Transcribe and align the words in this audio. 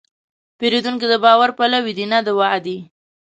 پیرودونکی 0.57 1.05
د 1.09 1.13
باور 1.23 1.49
پلوي 1.57 1.93
دی، 1.97 2.05
نه 2.11 2.19
د 2.25 2.27
وعدې. 2.39 2.77